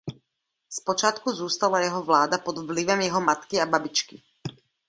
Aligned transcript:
Zpočátku 0.69 1.29
zůstala 1.31 1.79
jeho 1.79 2.03
vláda 2.03 2.37
pod 2.37 2.57
vlivem 2.57 3.01
jeho 3.01 3.21
matky 3.21 3.61
a 3.61 3.65
babičky. 3.65 4.23